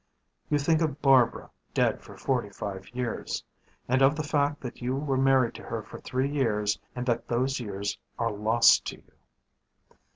[0.49, 3.43] You think of Barbara dead for forty five years.
[3.87, 7.27] And of the fact that you were married to her for three years and that
[7.27, 9.11] those years are lost to you.